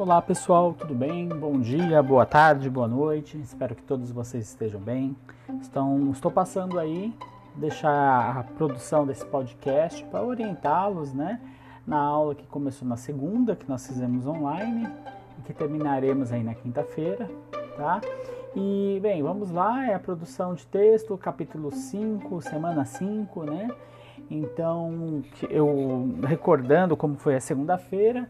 [0.00, 1.28] Olá pessoal, tudo bem?
[1.28, 3.36] Bom dia, boa tarde, boa noite.
[3.36, 5.14] Espero que todos vocês estejam bem.
[5.60, 7.12] Estão, estou passando aí
[7.54, 11.38] deixar a produção desse podcast para orientá-los, né?
[11.86, 14.88] Na aula que começou na segunda, que nós fizemos online
[15.38, 17.30] e que terminaremos aí na quinta-feira,
[17.76, 18.00] tá?
[18.56, 23.68] E bem, vamos lá, é a produção de texto, capítulo 5, semana 5, né?
[24.30, 28.26] Então, eu recordando como foi a segunda-feira,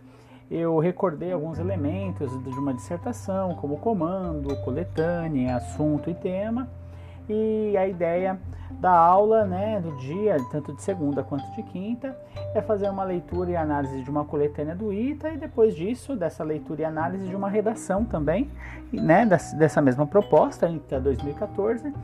[0.50, 6.68] eu recordei alguns elementos de uma dissertação, como comando, coletânea, assunto e tema.
[7.28, 8.36] E a ideia
[8.80, 12.16] da aula, né, do dia, tanto de segunda quanto de quinta,
[12.52, 16.42] é fazer uma leitura e análise de uma coletânea do ITA e depois disso, dessa
[16.42, 18.50] leitura e análise de uma redação também,
[18.92, 19.24] né,
[19.56, 21.94] dessa mesma proposta, ITA 2014.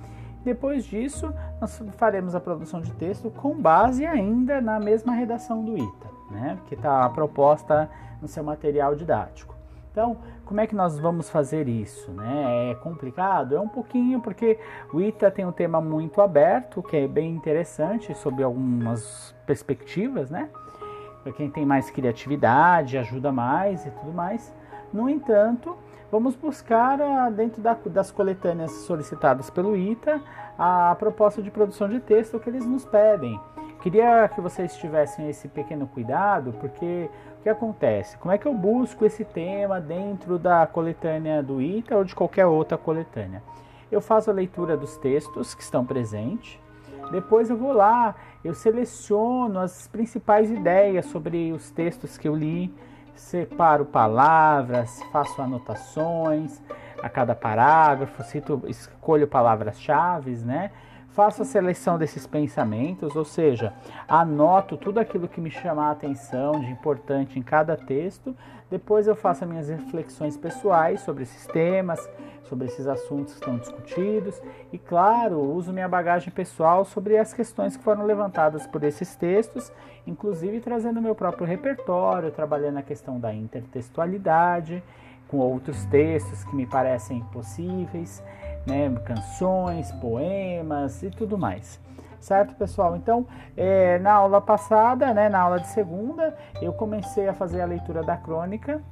[0.45, 5.77] Depois disso, nós faremos a produção de texto com base ainda na mesma redação do
[5.77, 7.89] ITA, né, que está proposta
[8.21, 9.55] no seu material didático.
[9.97, 12.11] Então, como é que nós vamos fazer isso?
[12.11, 12.71] Né?
[12.71, 13.57] É complicado?
[13.57, 14.59] É um pouquinho, porque
[14.93, 20.51] o ITA tem um tema muito aberto, que é bem interessante, sob algumas perspectivas, né?
[21.23, 24.55] Para quem tem mais criatividade, ajuda mais e tudo mais.
[24.93, 25.75] No entanto,
[26.13, 30.21] vamos buscar ah, dentro da, das coletâneas solicitadas pelo ITA
[30.59, 33.41] a proposta de produção de texto que eles nos pedem.
[33.87, 38.19] Queria que vocês tivessem esse pequeno cuidado, porque o que acontece?
[38.19, 42.47] Como é que eu busco esse tema dentro da coletânea do ITA ou de qualquer
[42.47, 43.45] outra coletânea?
[43.89, 46.59] Eu faço a leitura dos textos que estão presentes,
[47.13, 52.75] depois eu vou lá, eu seleciono as principais ideias sobre os textos que eu li,
[53.15, 56.61] separo palavras, faço anotações
[57.01, 60.73] a cada parágrafo, cito, escolho palavras-chave, né?
[61.17, 63.73] Faço a seleção desses pensamentos, ou seja,
[64.07, 68.37] anoto tudo aquilo que me chamar a atenção de importante em cada texto.
[68.69, 72.07] Depois eu faço as minhas reflexões pessoais sobre esses temas,
[72.43, 77.79] sobre esses assuntos que estão discutidos e, claro, uso minha bagagem pessoal sobre as questões
[77.79, 79.73] que foram levantadas por esses textos,
[80.07, 84.83] inclusive trazendo meu próprio repertório, trabalhando a questão da intertextualidade
[85.29, 88.23] com outros textos que me parecem possíveis
[88.67, 91.81] né, canções, poemas e tudo mais.
[92.21, 92.97] Certo, pessoal?
[92.97, 97.67] Então, é, na aula passada, né, na aula de segunda, eu comecei a fazer a
[97.67, 98.83] leitura da crônica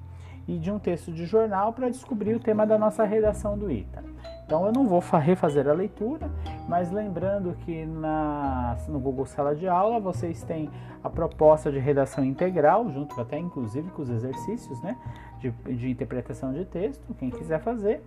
[0.46, 4.04] e de um texto de jornal para descobrir o tema da nossa redação do ITA.
[4.44, 6.30] Então eu não vou refazer a leitura,
[6.68, 10.70] mas lembrando que na, no Google Sala de Aula vocês têm
[11.02, 14.96] a proposta de redação integral, junto até inclusive com os exercícios né,
[15.40, 18.02] de, de interpretação de texto, quem quiser fazer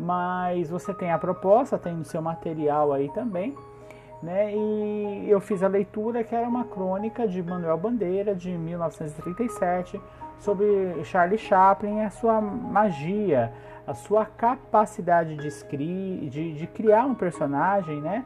[0.00, 3.54] mas você tem a proposta, tem o seu material aí também,
[4.22, 4.54] né?
[4.54, 10.00] E eu fiz a leitura que era uma crônica de Manuel Bandeira de 1937
[10.38, 10.66] sobre
[11.04, 13.52] Charlie Chaplin e a sua magia,
[13.86, 18.24] a sua capacidade de, de, de criar um personagem, né?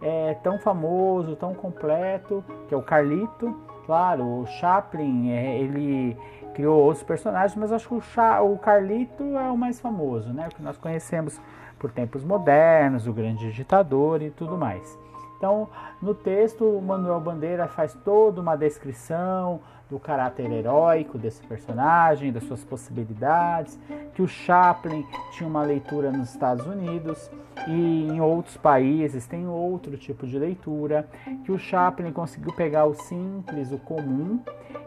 [0.00, 3.56] É, tão famoso, tão completo, que é o Carlito.
[3.86, 6.16] Claro, o Chaplin, é, ele
[6.54, 10.48] criou outros personagens, mas acho que o, Chá, o Carlito é o mais famoso, né?
[10.48, 11.40] O que nós conhecemos
[11.78, 14.98] por tempos modernos, o grande ditador e tudo mais.
[15.36, 15.68] Então,
[16.00, 19.60] no texto, o Manuel Bandeira faz toda uma descrição
[19.92, 23.78] do caráter heróico desse personagem, das suas possibilidades,
[24.14, 27.30] que o Chaplin tinha uma leitura nos Estados Unidos
[27.68, 31.06] e em outros países tem outro tipo de leitura,
[31.44, 34.40] que o Chaplin conseguiu pegar o simples, o comum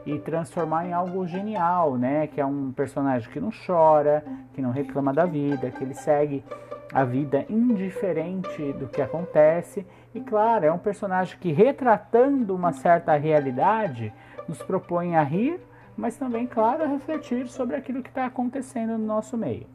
[0.07, 2.25] e transformar em algo genial, né?
[2.25, 6.43] Que é um personagem que não chora, que não reclama da vida, que ele segue
[6.91, 9.85] a vida indiferente do que acontece.
[10.15, 14.11] E claro, é um personagem que retratando uma certa realidade,
[14.47, 15.59] nos propõe a rir,
[15.97, 19.67] mas também, claro, a refletir sobre aquilo que está acontecendo no nosso meio.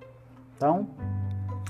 [0.56, 0.88] Então,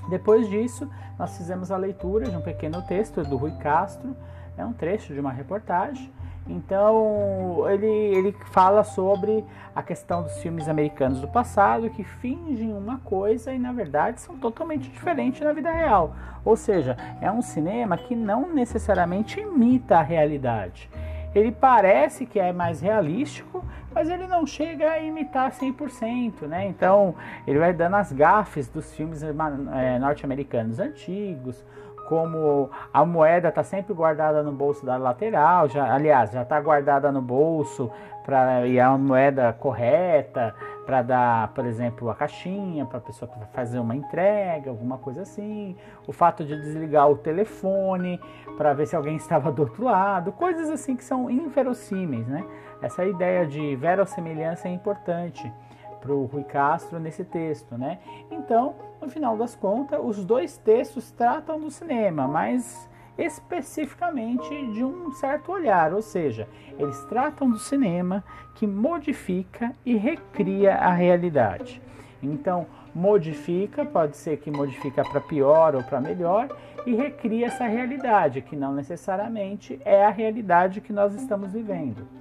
[0.08, 4.16] depois disso, nós fizemos a leitura de um pequeno texto do Rui Castro,
[4.58, 6.12] é um trecho de uma reportagem.
[6.48, 9.44] Então, ele, ele fala sobre
[9.74, 14.36] a questão dos filmes americanos do passado que fingem uma coisa e, na verdade, são
[14.36, 16.16] totalmente diferentes na vida real.
[16.44, 20.90] Ou seja, é um cinema que não necessariamente imita a realidade
[21.34, 26.66] ele parece que é mais realístico, mas ele não chega a imitar 100%, né?
[26.66, 27.14] Então,
[27.46, 31.64] ele vai dando as gafes dos filmes é, norte-americanos antigos,
[32.10, 37.12] como a moeda está sempre guardada no bolso da lateral, já, aliás, já está guardada
[37.12, 37.88] no bolso
[38.24, 40.52] para e a moeda correta
[40.84, 44.98] para dar, por exemplo, a caixinha para a pessoa que vai fazer uma entrega, alguma
[44.98, 45.76] coisa assim.
[46.04, 48.20] O fato de desligar o telefone
[48.58, 52.44] para ver se alguém estava do outro lado, coisas assim que são inverossímeis, né?
[52.82, 55.52] Essa ideia de verossemelhança é importante
[56.00, 57.98] para o Rui Castro nesse texto, né?
[58.30, 65.12] Então, no final das contas, os dois textos tratam do cinema, mas especificamente de um
[65.12, 66.48] certo olhar, ou seja,
[66.78, 68.24] eles tratam do cinema
[68.54, 71.82] que modifica e recria a realidade.
[72.22, 76.48] Então, modifica, pode ser que modifica para pior ou para melhor,
[76.86, 82.19] e recria essa realidade, que não necessariamente é a realidade que nós estamos vivendo.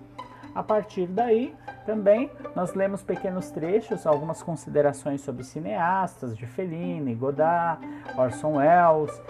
[0.60, 7.80] A partir daí, também nós lemos pequenos trechos, algumas considerações sobre cineastas de Fellini, Godard,
[8.18, 9.22] Orson Welles,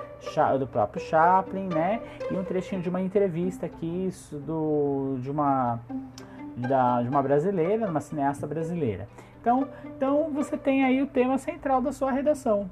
[0.57, 2.01] do próprio Chaplin, né?
[2.31, 5.79] E um trechinho de uma entrevista aqui do, de uma
[6.57, 9.07] da, de uma brasileira, uma cineasta brasileira.
[9.39, 12.67] Então, então você tem aí o tema central da sua redação,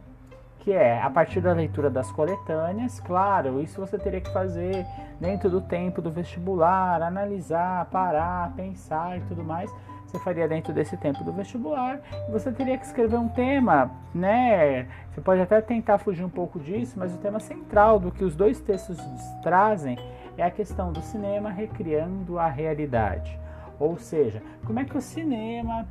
[0.68, 4.86] que é a partir da leitura das coletâneas, claro, isso você teria que fazer
[5.18, 9.74] dentro do tempo do vestibular, analisar, parar, pensar e tudo mais.
[10.06, 12.02] Você faria dentro desse tempo do vestibular.
[12.30, 14.90] Você teria que escrever um tema, né?
[15.10, 18.36] Você pode até tentar fugir um pouco disso, mas o tema central do que os
[18.36, 18.98] dois textos
[19.42, 19.98] trazem
[20.38, 23.40] é a questão do cinema recriando a realidade.
[23.80, 25.88] Ou seja, como é que o cinema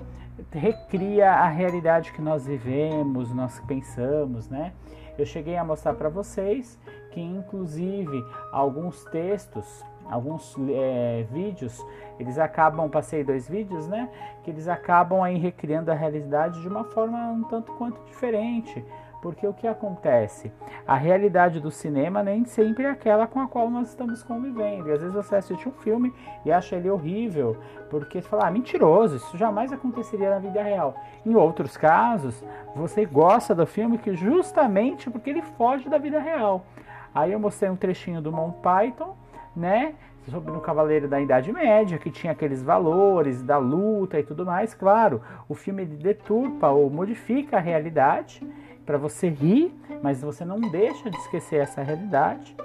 [0.53, 4.73] recria a realidade que nós vivemos, nós pensamos, né?
[5.19, 6.79] Eu cheguei a mostrar para vocês
[7.11, 8.23] que, inclusive,
[8.53, 11.85] alguns textos, alguns é, vídeos,
[12.19, 14.11] eles acabam, passei dois vídeos, né?
[14.45, 18.85] Que eles acabam aí recriando a realidade de uma forma um tanto quanto diferente.
[19.27, 20.53] Porque o que acontece?
[20.87, 24.89] A realidade do cinema nem sempre é aquela com a qual nós estamos convivendo.
[24.89, 26.15] E às vezes você assiste um filme
[26.45, 27.57] e acha ele horrível,
[27.91, 30.95] porque você fala, ah, mentiroso, isso jamais aconteceria na vida real.
[31.27, 32.41] Em outros casos,
[32.73, 36.65] você gosta do filme que justamente porque ele foge da vida real.
[37.13, 39.17] Aí eu mostrei um trechinho do Monty Python,
[39.57, 39.97] né?
[40.31, 44.75] sobre o Cavaleiro da Idade Média, que tinha aqueles valores da luta e tudo mais.
[44.75, 48.47] Claro, o filme deturpa ou modifica a realidade
[48.87, 52.57] para você rir, mas você não deixa de esquecer essa realidade.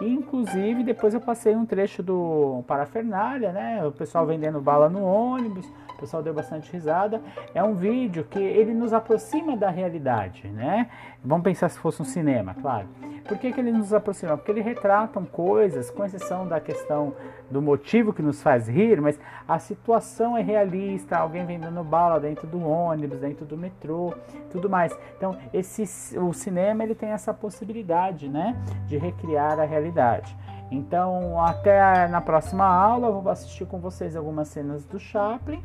[0.00, 3.86] E, inclusive, depois eu passei um trecho do Parafernália, né?
[3.86, 7.20] O pessoal vendendo bala no ônibus, o pessoal deu bastante risada.
[7.54, 10.88] É um vídeo que ele nos aproxima da realidade, né?
[11.24, 12.86] Vamos pensar se fosse um cinema, claro.
[13.26, 14.36] Por que, que ele nos aproxima?
[14.36, 17.14] Porque ele retratam coisas, com exceção da questão
[17.50, 22.46] do motivo que nos faz rir, mas a situação é realista, alguém vendendo bala dentro
[22.46, 24.14] do ônibus, dentro do metrô,
[24.50, 24.96] tudo mais.
[25.16, 28.56] Então, esse, o cinema ele tem essa possibilidade, né,
[28.86, 30.36] de recriar a realidade.
[30.70, 35.62] Então, até na próxima aula, eu vou assistir com vocês algumas cenas do Chaplin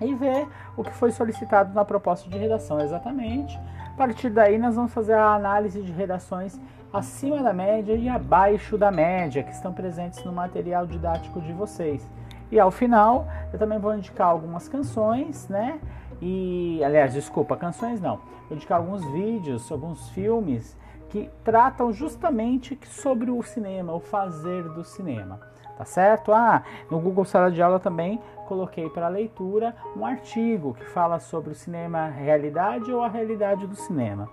[0.00, 0.46] e ver
[0.76, 3.58] o que foi solicitado na proposta de redação exatamente.
[3.94, 6.60] A partir daí, nós vamos fazer a análise de redações
[6.92, 12.08] acima da média e abaixo da média que estão presentes no material didático de vocês.
[12.52, 15.80] E ao final, eu também vou indicar algumas canções, né?
[16.20, 18.16] E, aliás, desculpa, canções não.
[18.48, 20.76] Vou indicar alguns vídeos, alguns filmes
[21.14, 25.38] que tratam justamente sobre o cinema, o fazer do cinema.
[25.78, 26.32] Tá certo?
[26.32, 31.52] Ah, no Google Sala de Aula também coloquei para leitura um artigo que fala sobre
[31.52, 34.28] o cinema realidade ou a realidade do cinema.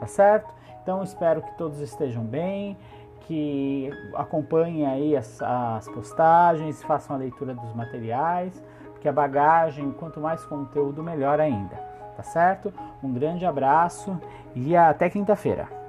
[0.00, 0.52] Tá certo?
[0.82, 2.76] Então espero que todos estejam bem,
[3.20, 8.60] que acompanhem aí as, as postagens, façam a leitura dos materiais,
[8.90, 11.76] porque a bagagem, quanto mais conteúdo, melhor ainda.
[12.16, 12.74] Tá certo?
[13.00, 14.20] Um grande abraço
[14.52, 15.83] e até quinta-feira.